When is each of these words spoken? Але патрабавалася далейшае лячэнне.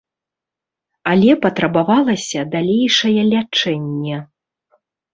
Але 1.11 1.35
патрабавалася 1.43 2.39
далейшае 2.57 3.15
лячэнне. 3.31 4.17